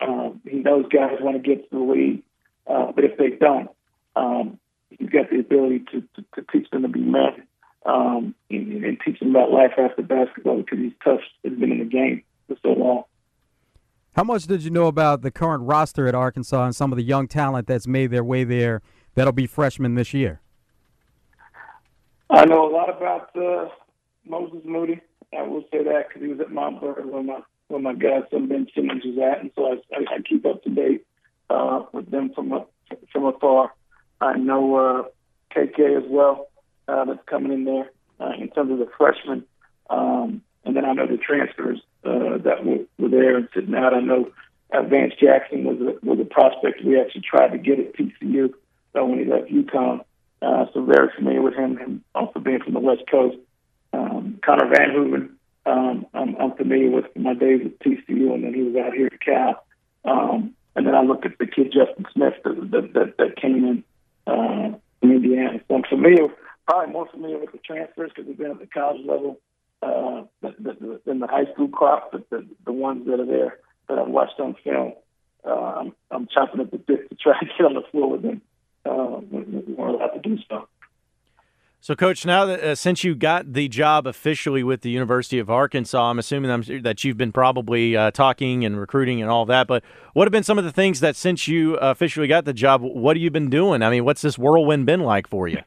Um, 0.00 0.40
he 0.48 0.58
knows 0.58 0.86
guys 0.92 1.18
want 1.20 1.42
to 1.42 1.42
get 1.42 1.68
to 1.70 1.76
the 1.76 1.92
league, 1.92 2.22
uh, 2.66 2.92
but 2.92 3.04
if 3.04 3.16
they 3.18 3.30
don't, 3.30 3.70
um, 4.14 4.58
he's 4.90 5.08
got 5.08 5.30
the 5.30 5.40
ability 5.40 5.80
to, 5.92 6.00
to, 6.00 6.24
to 6.34 6.46
teach 6.52 6.70
them 6.70 6.82
to 6.82 6.88
be 6.88 7.00
men 7.00 7.46
um, 7.84 8.34
and, 8.50 8.84
and 8.84 8.98
teach 9.04 9.18
them 9.18 9.30
about 9.30 9.50
life 9.50 9.72
after 9.78 10.02
basketball 10.02 10.58
because 10.58 10.78
he's 10.78 10.92
tough. 11.02 11.20
He's 11.42 11.58
been 11.58 11.72
in 11.72 11.78
the 11.78 11.84
game 11.84 12.22
for 12.48 12.56
so 12.62 12.68
long. 12.70 13.04
How 14.14 14.24
much 14.24 14.46
did 14.46 14.62
you 14.62 14.70
know 14.70 14.86
about 14.86 15.22
the 15.22 15.30
current 15.30 15.64
roster 15.64 16.06
at 16.06 16.14
Arkansas 16.14 16.64
and 16.64 16.76
some 16.76 16.92
of 16.92 16.96
the 16.96 17.02
young 17.02 17.28
talent 17.28 17.66
that's 17.66 17.86
made 17.86 18.10
their 18.10 18.24
way 18.24 18.44
there 18.44 18.82
that'll 19.14 19.32
be 19.32 19.46
freshmen 19.46 19.94
this 19.94 20.12
year? 20.12 20.40
I 22.28 22.44
know 22.44 22.68
a 22.68 22.72
lot 22.72 22.94
about 22.94 23.34
uh, 23.36 23.68
Moses 24.26 24.60
Moody. 24.64 25.00
I 25.36 25.42
will 25.42 25.62
say 25.72 25.82
that 25.82 26.08
because 26.08 26.22
he 26.22 26.28
was 26.28 26.40
at 26.40 26.48
Montverde 26.48 27.04
where 27.06 27.22
my 27.22 27.40
where 27.68 27.80
my 27.80 27.94
godson 27.94 28.48
Ben 28.48 28.66
Simmons 28.74 29.02
is 29.02 29.18
at, 29.18 29.40
and 29.40 29.50
so 29.54 29.66
I, 29.66 29.96
I, 29.96 30.16
I 30.16 30.18
keep 30.28 30.44
up 30.44 30.62
to 30.64 30.70
date 30.70 31.06
uh, 31.48 31.84
with 31.92 32.10
them 32.10 32.30
from 32.34 32.52
a, 32.52 32.66
from 33.10 33.24
afar. 33.24 33.72
I 34.20 34.36
know 34.36 34.76
uh, 34.76 35.02
KK 35.56 35.96
as 35.96 36.04
well 36.06 36.48
uh, 36.88 37.04
that's 37.04 37.24
coming 37.26 37.52
in 37.52 37.64
there 37.64 37.90
uh, 38.20 38.32
in 38.38 38.48
terms 38.50 38.72
of 38.72 38.78
the 38.78 38.88
freshmen. 38.96 39.44
Um, 39.90 40.42
and 40.64 40.76
then 40.76 40.84
I 40.84 40.92
know 40.92 41.06
the 41.06 41.16
transfers 41.16 41.80
uh, 42.04 42.38
that 42.44 42.64
were, 42.64 42.84
were 42.98 43.08
there 43.08 43.36
and 43.36 43.48
sitting 43.54 43.74
out. 43.74 43.94
I 43.94 44.00
know 44.00 44.30
Vance 44.72 45.14
Jackson 45.20 45.64
was 45.64 45.78
a, 45.80 46.06
was 46.06 46.18
a 46.20 46.24
prospect 46.24 46.84
we 46.84 47.00
actually 47.00 47.22
tried 47.22 47.48
to 47.48 47.58
get 47.58 47.78
at 47.78 47.94
TCU 47.94 48.52
uh, 48.98 49.04
when 49.04 49.18
he 49.18 49.24
left 49.24 49.50
UConn. 49.50 50.04
Uh, 50.40 50.66
so 50.74 50.84
very 50.84 51.08
familiar 51.14 51.40
with 51.40 51.54
him, 51.54 51.78
and 51.78 52.00
also 52.16 52.40
being 52.40 52.60
from 52.60 52.74
the 52.74 52.80
West 52.80 53.02
Coast. 53.08 53.36
Um, 53.92 54.40
Connor 54.44 54.74
Vanover 54.74 55.28
um, 55.64 56.06
I'm, 56.12 56.36
I'm 56.36 56.52
familiar 56.56 56.90
with 56.90 57.04
my 57.16 57.34
days 57.34 57.60
at 57.64 57.78
TCU, 57.80 58.34
and 58.34 58.44
then 58.44 58.54
he 58.54 58.62
was 58.62 58.76
out 58.76 58.94
here 58.94 59.06
at 59.06 59.20
Cal. 59.20 59.64
Um, 60.04 60.54
and 60.74 60.86
then 60.86 60.94
I 60.94 61.02
look 61.02 61.24
at 61.24 61.38
the 61.38 61.46
kid 61.46 61.72
Justin 61.72 62.06
Smith 62.12 62.34
that 62.44 62.90
that, 62.94 63.14
that, 63.18 63.36
came 63.36 63.64
in 63.64 63.84
uh, 64.26 64.76
from 65.00 65.12
Indiana. 65.12 65.60
So 65.68 65.76
I'm 65.76 65.84
familiar, 65.88 66.28
probably 66.66 66.92
more 66.92 67.08
familiar 67.08 67.38
with 67.38 67.52
the 67.52 67.58
transfers 67.58 68.10
because 68.14 68.28
we've 68.28 68.38
been 68.38 68.52
at 68.52 68.60
the 68.60 68.66
college 68.66 69.04
level 69.06 69.40
uh, 69.82 70.22
than 70.40 71.18
the 71.18 71.26
high 71.26 71.52
school 71.52 71.68
crop, 71.68 72.12
but 72.12 72.28
the, 72.30 72.46
the 72.64 72.72
ones 72.72 73.06
that 73.06 73.20
are 73.20 73.26
there 73.26 73.58
that 73.88 73.98
I've 73.98 74.08
watched 74.08 74.38
on 74.38 74.54
film. 74.62 74.94
Uh, 75.44 75.50
I'm, 75.50 75.94
I'm 76.10 76.28
chopping 76.32 76.60
at 76.60 76.70
the 76.70 76.78
bit 76.78 77.08
to 77.10 77.16
try 77.16 77.38
to 77.40 77.46
get 77.46 77.66
on 77.66 77.74
the 77.74 77.82
floor 77.90 78.10
with 78.10 78.22
them 78.22 78.42
uh, 78.84 79.20
we're 79.30 79.88
allowed 79.88 80.08
to 80.08 80.20
do 80.20 80.38
so. 80.48 80.68
So, 81.80 81.96
Coach, 81.96 82.24
now 82.24 82.44
that 82.44 82.60
uh, 82.60 82.74
since 82.76 83.02
you 83.02 83.16
got 83.16 83.54
the 83.54 83.66
job 83.66 84.06
officially 84.06 84.62
with 84.62 84.82
the 84.82 84.90
University 84.90 85.40
of 85.40 85.50
Arkansas, 85.50 86.10
I'm 86.10 86.18
assuming 86.20 86.82
that 86.82 87.02
you've 87.02 87.16
been 87.16 87.32
probably 87.32 87.96
uh, 87.96 88.12
talking 88.12 88.64
and 88.64 88.78
recruiting 88.78 89.20
and 89.20 89.28
all 89.28 89.44
that. 89.46 89.66
But 89.66 89.82
what 90.12 90.28
have 90.28 90.32
been 90.32 90.44
some 90.44 90.58
of 90.58 90.64
the 90.64 90.70
things 90.70 91.00
that 91.00 91.16
since 91.16 91.48
you 91.48 91.74
officially 91.76 92.28
got 92.28 92.44
the 92.44 92.52
job, 92.52 92.82
what 92.82 93.16
have 93.16 93.22
you 93.22 93.32
been 93.32 93.50
doing? 93.50 93.82
I 93.82 93.90
mean, 93.90 94.04
what's 94.04 94.22
this 94.22 94.38
whirlwind 94.38 94.86
been 94.86 95.00
like 95.00 95.26
for 95.26 95.48
you? 95.48 95.62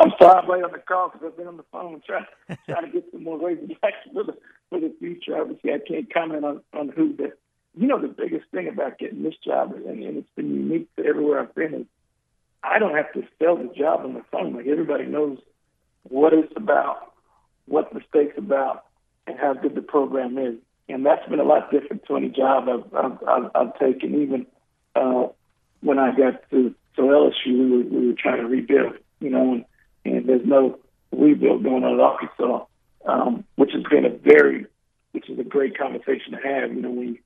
I'm 0.00 0.12
sorry 0.18 0.46
late 0.48 0.64
on 0.64 0.72
the 0.72 0.78
call 0.78 1.10
because 1.10 1.26
I've 1.26 1.36
been 1.36 1.46
on 1.46 1.56
the 1.56 1.64
phone 1.70 2.02
trying 2.06 2.26
trying 2.68 2.86
to 2.86 2.92
get 2.92 3.04
some 3.12 3.24
more 3.24 3.38
Razorbacks 3.38 4.00
for 4.14 4.24
the 4.24 4.36
for 4.70 4.80
the 4.80 4.94
future. 4.98 5.36
Obviously, 5.38 5.72
I 5.72 5.78
can't 5.86 6.12
comment 6.12 6.44
on 6.44 6.62
on 6.72 6.88
who, 6.88 7.12
but 7.12 7.38
you 7.76 7.86
know, 7.86 8.00
the 8.00 8.08
biggest 8.08 8.46
thing 8.50 8.68
about 8.68 8.98
getting 8.98 9.22
this 9.22 9.36
job, 9.44 9.74
and, 9.74 10.02
and 10.02 10.16
it's 10.16 10.28
been 10.34 10.54
unique 10.54 10.94
to 10.96 11.04
everywhere 11.04 11.40
I've 11.40 11.54
been, 11.54 11.74
is 11.74 11.86
I 12.62 12.78
don't 12.78 12.96
have 12.96 13.12
to 13.12 13.22
sell 13.38 13.56
the 13.56 13.72
job 13.76 14.00
on 14.00 14.14
the 14.14 14.24
phone. 14.32 14.54
Like 14.54 14.66
everybody 14.66 15.06
knows 15.06 15.38
what 16.04 16.32
it's 16.32 16.52
about, 16.56 17.12
what 17.66 17.92
the 17.92 18.00
stake's 18.08 18.38
about, 18.38 18.84
and 19.26 19.38
how 19.38 19.54
good 19.54 19.74
the 19.74 19.82
program 19.82 20.38
is. 20.38 20.54
And 20.88 21.06
that's 21.06 21.28
been 21.28 21.38
a 21.38 21.44
lot 21.44 21.70
different 21.70 22.04
to 22.06 22.16
any 22.16 22.30
job 22.30 22.68
I've 22.68 22.94
I've, 22.94 23.28
I've, 23.28 23.50
I've 23.54 23.78
taken. 23.78 24.22
Even 24.22 24.46
uh, 24.96 25.28
when 25.80 25.98
I 25.98 26.16
got 26.16 26.48
to 26.50 26.74
to 26.96 27.02
LSU, 27.02 27.32
we 27.46 27.70
were, 27.70 28.00
we 28.00 28.06
were 28.08 28.14
trying 28.18 28.38
to 28.38 28.48
rebuild, 28.48 28.94
you 29.20 29.30
know, 29.30 29.52
and, 29.52 29.64
and 30.04 30.28
there's 30.28 30.46
no 30.46 30.78
rebuild 31.12 31.62
going 31.62 31.84
on 31.84 31.94
at 31.94 32.00
Arkansas, 32.00 32.66
um, 33.06 33.44
which 33.56 33.72
has 33.72 33.82
been 33.84 34.04
a 34.04 34.10
very, 34.10 34.66
which 35.12 35.28
is 35.28 35.38
a 35.38 35.44
great 35.44 35.76
conversation 35.76 36.32
to 36.32 36.38
have. 36.38 36.72
You 36.72 36.82
know, 36.82 36.92
you 36.92 37.18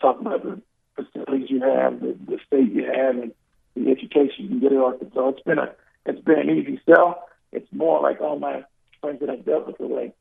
talk 0.00 0.20
about 0.20 0.42
the 0.42 0.60
facilities 0.96 1.50
you 1.50 1.60
have, 1.62 2.00
the, 2.00 2.16
the 2.26 2.38
state 2.46 2.72
you 2.72 2.84
have, 2.84 3.16
and 3.16 3.32
the 3.74 3.90
education 3.90 4.44
you 4.44 4.48
can 4.48 4.60
get 4.60 4.72
at 4.72 4.78
Arkansas. 4.78 5.28
It's 5.28 5.42
been 5.42 5.58
a 5.58 5.72
it's 6.06 6.20
been 6.20 6.38
an 6.38 6.50
easy 6.50 6.80
sell. 6.86 7.28
It's 7.52 7.70
more 7.72 8.00
like 8.02 8.20
all 8.20 8.38
my 8.38 8.64
friends 9.00 9.20
that 9.20 9.30
I've 9.30 9.44
dealt 9.44 9.66
with 9.66 9.80
are 9.80 9.86
like, 9.86 10.14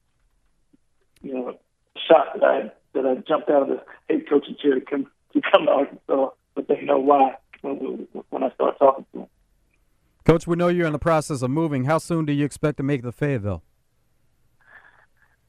you 1.22 1.34
know, 1.34 1.58
shocked 2.08 2.40
that 2.40 2.44
I 2.44 2.72
that 2.94 3.06
I 3.06 3.16
jumped 3.28 3.50
out 3.50 3.64
of 3.64 3.70
the 3.70 3.84
head 4.10 4.28
coaching 4.30 4.56
chair 4.62 4.76
to 4.76 4.82
come 4.82 5.08
to 5.34 5.42
come 5.52 5.66
to 5.66 5.72
Arkansas, 5.72 6.30
but 6.56 6.68
they 6.68 6.82
know 6.82 7.00
why 7.00 7.36
when 7.62 8.08
when 8.30 8.44
I 8.44 8.52
start 8.52 8.78
talking 8.80 9.06
to 9.14 9.20
them. 9.20 9.28
Coach, 10.27 10.46
we 10.46 10.57
know 10.57 10.67
you're 10.67 10.86
in 10.86 10.91
the 10.91 11.00
process 11.00 11.41
of 11.41 11.50
moving. 11.50 11.86
How 11.86 12.00
soon 12.00 12.25
do 12.25 12.34
you 12.34 12.43
expect 12.43 12.75
to 12.77 12.84
make 12.84 13.01
the 13.01 13.13
Fayetteville? 13.13 13.63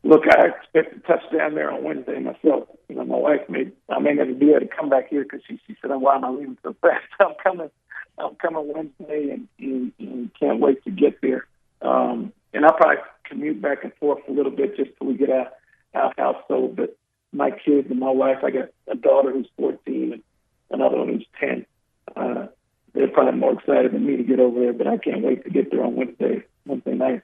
Look, 0.04 0.23
I 0.30 0.50
expect 0.50 0.94
to 0.94 1.00
touch 1.00 1.23
down 1.37 1.56
there 1.56 1.68
on 1.68 1.82
Wednesday 1.82 2.20
myself. 2.20 2.68
You 2.88 2.94
know, 2.94 3.04
my 3.04 3.16
wife 3.16 3.40
may 3.49 3.73
I 3.88 3.99
may 3.99 4.14
never 4.14 4.32
be 4.32 4.50
able 4.50 4.61
to 4.61 4.68
come 4.68 4.88
back 4.88 5.08
here 5.08 5.25
because 5.25 5.40
she 5.49 5.58
she 5.66 5.75
said, 5.82 5.90
"Why 5.90 6.14
am 6.14 6.25
I 6.25 6.28
leaving 6.28 6.58
so 6.62 6.76
fast?" 6.80 7.02
I'm 7.18 7.35
coming 7.42 7.70
I'm 8.18 8.37
coming 8.37 8.73
Wednesday 8.73 9.30
and, 9.30 9.49
and, 9.58 9.92
and 9.99 10.30
can't 10.38 10.61
wait 10.61 10.85
to 10.85 10.92
get 10.92 11.20
there. 11.23 11.49
Um, 11.82 12.32
and 12.54 12.64
I'll 12.64 12.76
probably 12.76 13.02
commute 13.25 13.61
back 13.61 13.82
and 13.82 13.92
forth 13.94 14.23
a 14.28 14.32
little 14.32 14.52
bit 14.52 14.76
just 14.76 14.90
till 14.97 15.08
we 15.08 15.16
get 15.16 15.30
our, 15.30 15.49
our 15.94 16.14
house 16.16 16.40
sold. 16.47 16.76
But 16.76 16.97
my 17.32 17.50
kids 17.50 17.88
and 17.90 17.99
my 17.99 18.12
wife, 18.12 18.44
I 18.44 18.52
got 18.52 18.68
a 18.87 18.94
daughter 18.94 19.32
who's 19.32 19.49
14 19.56 20.12
and 20.12 20.23
another 20.70 20.99
one 20.99 21.08
who's 21.08 21.26
10. 21.40 21.66
Uh, 22.16 22.47
they're 22.99 23.09
probably 23.09 23.38
more 23.38 23.52
excited 23.52 23.93
than 23.93 24.05
me 24.05 24.17
to 24.17 24.25
get 24.25 24.40
over 24.40 24.59
there, 24.59 24.73
but 24.73 24.88
I 24.88 24.97
can't 24.97 25.23
wait 25.23 25.45
to 25.45 25.50
get 25.50 25.71
there 25.71 25.85
on 25.85 25.95
Wednesday, 25.95 26.43
Wednesday 26.67 26.95
night. 26.95 27.23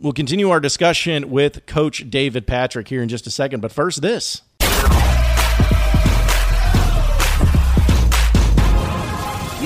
We'll 0.00 0.12
continue 0.12 0.50
our 0.50 0.60
discussion 0.60 1.30
with 1.30 1.66
Coach 1.66 2.08
David 2.08 2.46
Patrick 2.46 2.86
here 2.86 3.02
in 3.02 3.08
just 3.08 3.26
a 3.26 3.30
second. 3.32 3.60
But 3.60 3.72
first, 3.72 4.00
this. 4.00 4.42
You 4.60 4.68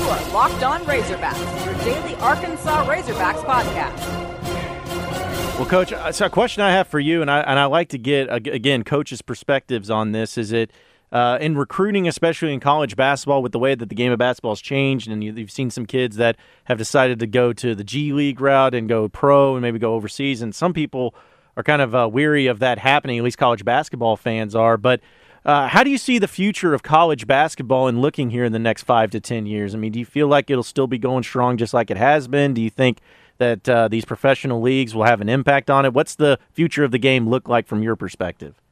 are 0.04 0.33
Locked 0.33 0.62
On 0.62 0.81
Razorbacks, 0.87 1.66
your 1.66 1.75
daily 1.85 2.14
Arkansas 2.16 2.87
Razorbacks 2.87 3.45
podcast. 3.45 3.99
Well, 5.59 5.66
Coach, 5.66 5.92
uh, 5.92 6.11
so 6.11 6.25
a 6.25 6.31
question 6.31 6.62
I 6.62 6.71
have 6.71 6.88
for 6.88 6.99
you, 6.99 7.21
and 7.21 7.31
I 7.31 7.40
and 7.40 7.59
I 7.59 7.66
like 7.66 7.90
to 7.90 7.99
get 7.99 8.35
again 8.35 8.83
coaches' 8.83 9.21
perspectives 9.21 9.90
on 9.90 10.12
this. 10.12 10.38
Is 10.38 10.52
it 10.52 10.71
uh, 11.12 11.37
in 11.40 11.57
recruiting, 11.57 12.09
especially 12.09 12.52
in 12.52 12.59
college 12.59 12.97
basketball, 12.97 13.42
with 13.42 13.52
the 13.52 13.59
way 13.59 13.75
that 13.75 13.88
the 13.88 13.95
game 13.95 14.11
of 14.11 14.19
basketball 14.19 14.52
has 14.52 14.61
changed, 14.61 15.09
and 15.09 15.23
you've 15.23 15.50
seen 15.50 15.71
some 15.71 15.85
kids 15.85 16.16
that 16.16 16.37
have 16.64 16.78
decided 16.78 17.21
to 17.21 17.26
go 17.26 17.52
to 17.52 17.75
the 17.75 17.85
G 17.85 18.12
League 18.12 18.40
route 18.40 18.75
and 18.75 18.88
go 18.88 19.09
pro 19.09 19.54
and 19.54 19.62
maybe 19.62 19.78
go 19.78 19.95
overseas, 19.95 20.40
and 20.40 20.54
some 20.54 20.73
people 20.73 21.14
are 21.57 21.62
kind 21.62 21.83
of 21.83 21.95
uh, 21.95 22.09
weary 22.11 22.47
of 22.47 22.61
that 22.61 22.78
happening. 22.78 23.19
At 23.19 23.25
least 23.25 23.37
college 23.37 23.64
basketball 23.64 24.16
fans 24.16 24.54
are, 24.54 24.78
but 24.78 25.00
uh, 25.45 25.69
how 25.69 25.85
do 25.85 25.90
you 25.90 25.99
see 25.99 26.19
the 26.19 26.28
future 26.28 26.73
of 26.73 26.83
college 26.83 27.26
basketball 27.26 27.88
and 27.88 28.00
looking 28.00 28.31
here 28.31 28.45
in 28.45 28.52
the 28.52 28.59
next 28.59 28.85
five 28.85 29.11
to 29.11 29.21
ten 29.21 29.45
years? 29.45 29.75
I 29.75 29.78
mean, 29.78 29.92
do 29.92 29.99
you 29.99 30.07
feel 30.07 30.28
like 30.28 30.49
it'll 30.49 30.62
still 30.62 30.87
be 30.87 30.99
going 30.99 31.25
strong 31.25 31.59
just 31.59 31.75
like 31.75 31.90
it 31.90 31.97
has 31.99 32.26
been? 32.26 32.54
Do 32.54 32.62
you 32.62 32.71
think 32.71 33.00
that 33.38 33.69
uh, 33.69 33.88
these 33.88 34.04
professional 34.04 34.62
leagues 34.62 34.95
will 34.95 35.04
have 35.04 35.21
an 35.21 35.28
impact 35.28 35.69
on 35.69 35.85
it? 35.85 35.92
What's 35.92 36.14
the 36.14 36.38
future 36.52 36.85
of 36.85 36.90
the 36.90 36.99
game 36.99 37.28
look 37.28 37.49
like 37.49 37.66
from 37.66 37.83
your 37.83 37.97
perspective? 37.97 38.62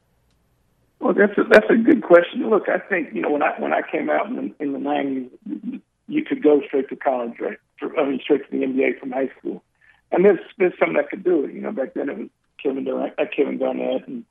Well, 1.01 1.15
that's 1.15 1.35
a, 1.35 1.43
that's 1.49 1.65
a 1.69 1.77
good 1.77 2.03
question. 2.03 2.47
Look, 2.47 2.69
I 2.69 2.77
think 2.77 3.09
you 3.13 3.21
know 3.21 3.31
when 3.31 3.41
I 3.41 3.59
when 3.59 3.73
I 3.73 3.81
came 3.81 4.09
out 4.09 4.27
in 4.27 4.35
the, 4.35 4.63
in 4.63 4.71
the 4.73 4.79
'90s, 4.79 5.81
you 6.07 6.23
could 6.23 6.43
go 6.43 6.61
straight 6.67 6.89
to 6.89 6.95
college, 6.95 7.33
right? 7.39 7.57
I 7.97 8.03
mean, 8.05 8.19
straight 8.23 8.49
to 8.49 8.51
the 8.51 8.63
NBA 8.63 8.99
from 8.99 9.11
high 9.11 9.31
school, 9.39 9.63
and 10.11 10.23
there's 10.23 10.39
there's 10.59 10.73
some 10.79 10.93
that 10.93 11.09
could 11.09 11.23
do 11.23 11.43
it. 11.45 11.53
You 11.53 11.61
know, 11.61 11.71
back 11.71 11.95
then 11.95 12.09
it 12.09 12.17
was 12.17 12.27
Kevin 12.61 12.83
Durant, 12.83 13.15
uh, 13.17 13.25
Kevin 13.35 13.57
Garnett, 13.57 14.07
and 14.07 14.25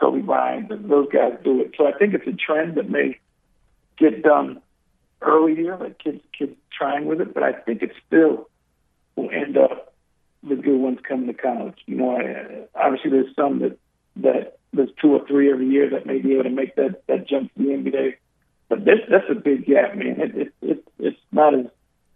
Kobe 0.00 0.20
Bryant, 0.20 0.72
and 0.72 0.90
those 0.90 1.08
guys 1.12 1.34
do 1.44 1.60
it. 1.60 1.74
So 1.76 1.86
I 1.86 1.92
think 1.92 2.14
it's 2.14 2.26
a 2.26 2.32
trend 2.32 2.76
that 2.76 2.88
may 2.88 3.18
get 3.98 4.22
done 4.22 4.62
early 5.20 5.54
here, 5.54 5.76
like 5.76 5.98
kids 5.98 6.22
kids 6.36 6.56
trying 6.72 7.04
with 7.04 7.20
it. 7.20 7.34
But 7.34 7.42
I 7.42 7.52
think 7.52 7.82
it 7.82 7.92
still 8.06 8.48
will 9.14 9.28
end 9.30 9.58
up 9.58 9.92
the 10.42 10.56
good 10.56 10.78
ones 10.78 11.00
coming 11.06 11.26
to 11.26 11.34
college. 11.34 11.80
You 11.84 11.96
know, 11.96 12.16
I, 12.16 12.82
obviously 12.82 13.10
there's 13.10 13.36
some 13.36 13.58
that 13.58 13.76
that 14.16 14.58
there's 14.74 14.90
two 15.00 15.12
or 15.12 15.26
three 15.26 15.50
every 15.50 15.68
year 15.68 15.90
that 15.90 16.06
may 16.06 16.18
be 16.18 16.34
able 16.34 16.44
to 16.44 16.50
make 16.50 16.76
that 16.76 17.06
that 17.06 17.28
jump 17.28 17.52
to 17.54 17.62
the 17.62 17.70
NBA. 17.70 18.14
But 18.68 18.84
this 18.84 19.00
that's 19.08 19.30
a 19.30 19.34
big 19.34 19.66
gap, 19.66 19.96
man. 19.96 20.20
It, 20.20 20.36
it, 20.36 20.54
it 20.62 20.84
it's 20.98 21.20
not 21.32 21.54
as 21.54 21.66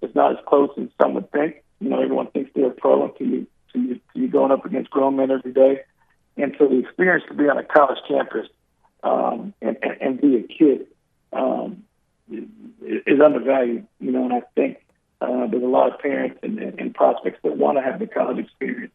it's 0.02 0.14
not 0.14 0.32
as 0.32 0.38
close 0.46 0.70
as 0.80 0.88
some 1.00 1.14
would 1.14 1.30
think. 1.30 1.62
You 1.80 1.90
know, 1.90 2.02
everyone 2.02 2.28
thinks 2.28 2.50
they're 2.54 2.68
a 2.68 2.70
pro 2.70 3.04
until 3.04 3.26
you 3.26 3.46
until 3.74 3.88
you, 3.88 4.00
until 4.08 4.22
you 4.22 4.28
going 4.28 4.52
up 4.52 4.64
against 4.64 4.90
grown 4.90 5.16
men 5.16 5.30
every 5.30 5.52
day. 5.52 5.80
And 6.36 6.54
so 6.58 6.68
the 6.68 6.78
experience 6.78 7.24
to 7.28 7.34
be 7.34 7.48
on 7.48 7.58
a 7.58 7.64
college 7.64 7.98
campus 8.06 8.46
um, 9.02 9.52
and, 9.60 9.76
and, 9.82 10.00
and 10.00 10.20
be 10.20 10.36
a 10.36 10.42
kid 10.42 10.86
um, 11.32 11.84
is 12.30 13.20
undervalued, 13.24 13.86
you 14.00 14.12
know, 14.12 14.24
and 14.24 14.32
I 14.32 14.42
think 14.54 14.78
uh, 15.20 15.46
there's 15.48 15.62
a 15.62 15.66
lot 15.66 15.92
of 15.92 15.98
parents 15.98 16.38
and, 16.42 16.58
and 16.58 16.94
prospects 16.94 17.40
that 17.42 17.56
want 17.56 17.78
to 17.78 17.82
have 17.82 17.98
the 17.98 18.06
college 18.06 18.38
experience 18.38 18.92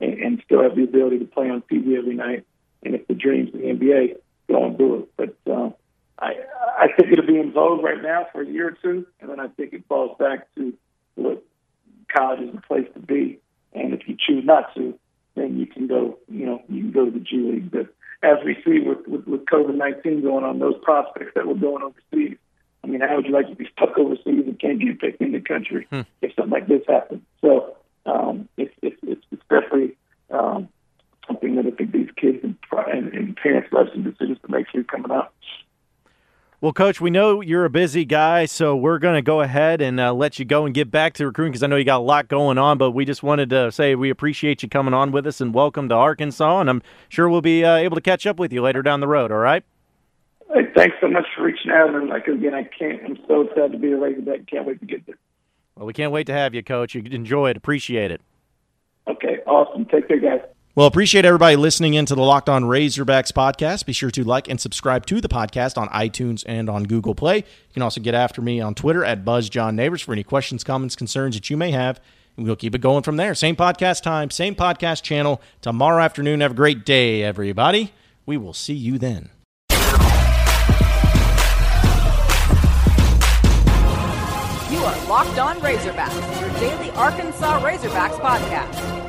and, 0.00 0.14
and 0.14 0.42
still 0.44 0.62
have 0.62 0.76
the 0.76 0.84
ability 0.84 1.18
to 1.20 1.24
play 1.24 1.48
on 1.48 1.62
TV 1.62 1.96
every 1.96 2.14
night. 2.14 2.44
And 2.82 2.94
if 2.94 3.06
the 3.06 3.14
dream's 3.14 3.54
of 3.54 3.60
the 3.60 3.66
NBA, 3.66 4.16
go 4.48 4.64
and 4.64 4.78
do 4.78 4.96
it. 4.96 5.08
But 5.16 5.52
um, 5.52 5.74
I, 6.18 6.34
I 6.78 6.86
think 6.96 7.12
it'll 7.12 7.26
be 7.26 7.38
in 7.38 7.52
vogue 7.52 7.82
right 7.82 8.02
now 8.02 8.26
for 8.32 8.42
a 8.42 8.46
year 8.46 8.68
or 8.68 8.76
two, 8.82 9.06
and 9.20 9.30
then 9.30 9.40
I 9.40 9.48
think 9.48 9.72
it 9.72 9.84
falls 9.88 10.16
back 10.18 10.52
to 10.56 10.72
look, 11.16 11.44
college 12.14 12.40
is 12.40 12.54
the 12.54 12.60
place 12.60 12.86
to 12.94 13.00
be. 13.00 13.38
And 13.72 13.94
if 13.94 14.06
you 14.06 14.16
choose 14.18 14.44
not 14.44 14.74
to, 14.74 14.98
then 15.34 15.58
you 15.58 15.66
can 15.66 15.86
go, 15.86 16.18
you 16.28 16.46
know, 16.46 16.62
you 16.68 16.82
can 16.82 16.92
go 16.92 17.04
to 17.06 17.10
the 17.10 17.20
G 17.20 17.36
League. 17.36 17.70
But 17.70 17.94
as 18.22 18.38
we 18.44 18.56
see 18.64 18.80
with, 18.80 19.06
with, 19.06 19.26
with 19.26 19.46
COVID 19.46 19.74
19 19.74 20.22
going 20.22 20.44
on, 20.44 20.58
those 20.58 20.76
prospects 20.82 21.32
that 21.34 21.46
were 21.46 21.54
going 21.54 21.82
overseas, 21.82 22.36
I 22.84 22.86
mean, 22.86 23.00
how 23.00 23.16
would 23.16 23.26
you 23.26 23.32
like 23.32 23.48
to 23.48 23.54
be 23.54 23.68
stuck 23.72 23.96
overseas 23.96 24.44
and 24.46 24.58
can't 24.58 24.80
get 24.80 25.00
picked 25.00 25.20
in 25.20 25.32
the 25.32 25.40
country 25.40 25.86
hmm. 25.90 26.00
if 26.20 26.34
something 26.34 26.52
like 26.52 26.68
this 26.68 26.82
happens? 26.88 27.22
So 27.40 27.76
um, 28.06 28.48
it's, 28.56 28.74
it's, 28.82 28.96
it's, 29.02 29.24
it's 29.30 29.42
definitely 29.48 29.96
um, 30.30 30.68
something 31.26 31.56
that 31.56 31.66
I 31.66 31.70
think 31.70 31.92
these 31.92 32.10
kids 32.16 32.44
and, 32.78 33.12
and, 33.12 33.36
parents 33.36 33.68
have 33.72 33.88
some 33.92 34.02
decisions 34.02 34.38
to 34.44 34.50
make 34.50 34.66
sure 34.70 34.84
coming 34.84 35.10
up. 35.10 35.34
Well, 36.60 36.72
Coach, 36.72 37.00
we 37.00 37.10
know 37.10 37.40
you're 37.40 37.64
a 37.64 37.70
busy 37.70 38.04
guy, 38.04 38.44
so 38.44 38.76
we're 38.76 39.00
going 39.00 39.16
to 39.16 39.22
go 39.22 39.40
ahead 39.40 39.80
and 39.80 39.98
uh, 39.98 40.12
let 40.14 40.38
you 40.38 40.44
go 40.44 40.64
and 40.64 40.72
get 40.72 40.92
back 40.92 41.14
to 41.14 41.26
recruiting 41.26 41.50
because 41.50 41.64
I 41.64 41.66
know 41.66 41.74
you 41.74 41.84
got 41.84 41.98
a 41.98 42.04
lot 42.04 42.28
going 42.28 42.56
on. 42.56 42.78
But 42.78 42.92
we 42.92 43.04
just 43.04 43.20
wanted 43.20 43.50
to 43.50 43.72
say 43.72 43.96
we 43.96 44.10
appreciate 44.10 44.62
you 44.62 44.68
coming 44.68 44.94
on 44.94 45.10
with 45.10 45.26
us 45.26 45.40
and 45.40 45.52
welcome 45.52 45.88
to 45.88 45.96
Arkansas. 45.96 46.60
And 46.60 46.70
I'm 46.70 46.80
sure 47.08 47.28
we'll 47.28 47.40
be 47.40 47.64
uh, 47.64 47.74
able 47.74 47.96
to 47.96 48.00
catch 48.00 48.28
up 48.28 48.38
with 48.38 48.52
you 48.52 48.62
later 48.62 48.80
down 48.80 49.00
the 49.00 49.08
road. 49.08 49.32
All 49.32 49.38
right. 49.38 49.64
Hey, 50.54 50.68
thanks 50.76 50.94
so 51.00 51.08
much 51.08 51.26
for 51.36 51.42
reaching 51.42 51.72
out. 51.72 51.96
And 51.96 52.08
like 52.08 52.28
again, 52.28 52.54
I 52.54 52.62
can't. 52.62 53.02
I'm 53.04 53.18
so 53.26 53.40
excited 53.40 53.72
to 53.72 53.78
be 53.78 53.90
a 53.90 53.96
Razorback. 53.96 54.46
Can't 54.46 54.64
wait 54.64 54.78
to 54.78 54.86
get 54.86 55.04
there. 55.04 55.18
Well, 55.74 55.86
we 55.86 55.92
can't 55.92 56.12
wait 56.12 56.28
to 56.28 56.32
have 56.32 56.54
you, 56.54 56.62
Coach. 56.62 56.94
You 56.94 57.02
enjoy 57.10 57.50
it. 57.50 57.56
Appreciate 57.56 58.12
it. 58.12 58.20
Okay. 59.08 59.38
Awesome. 59.46 59.84
Take 59.86 60.06
care, 60.06 60.20
guys. 60.20 60.42
Well, 60.74 60.86
appreciate 60.86 61.26
everybody 61.26 61.54
listening 61.56 61.92
into 61.92 62.14
the 62.14 62.22
Locked 62.22 62.48
On 62.48 62.64
Razorbacks 62.64 63.30
podcast. 63.30 63.84
Be 63.84 63.92
sure 63.92 64.10
to 64.12 64.24
like 64.24 64.48
and 64.48 64.58
subscribe 64.58 65.04
to 65.04 65.20
the 65.20 65.28
podcast 65.28 65.76
on 65.76 65.86
iTunes 65.90 66.44
and 66.46 66.70
on 66.70 66.84
Google 66.84 67.14
Play. 67.14 67.36
You 67.36 67.74
can 67.74 67.82
also 67.82 68.00
get 68.00 68.14
after 68.14 68.40
me 68.40 68.58
on 68.58 68.74
Twitter 68.74 69.04
at 69.04 69.22
BuzzJohnNeighbors 69.22 70.02
for 70.02 70.14
any 70.14 70.24
questions, 70.24 70.64
comments, 70.64 70.96
concerns 70.96 71.34
that 71.34 71.50
you 71.50 71.58
may 71.58 71.72
have. 71.72 72.00
And 72.38 72.46
we'll 72.46 72.56
keep 72.56 72.74
it 72.74 72.80
going 72.80 73.02
from 73.02 73.18
there. 73.18 73.34
Same 73.34 73.54
podcast 73.54 74.02
time, 74.02 74.30
same 74.30 74.54
podcast 74.54 75.02
channel 75.02 75.42
tomorrow 75.60 76.02
afternoon. 76.02 76.40
Have 76.40 76.52
a 76.52 76.54
great 76.54 76.86
day, 76.86 77.22
everybody. 77.22 77.92
We 78.24 78.38
will 78.38 78.54
see 78.54 78.72
you 78.72 78.96
then. 78.96 79.28
You 84.70 84.78
are 84.78 85.06
Locked 85.06 85.38
On 85.38 85.56
Razorbacks, 85.60 86.40
your 86.40 86.48
daily 86.60 86.90
Arkansas 86.92 87.60
Razorbacks 87.60 88.18
podcast 88.20 89.01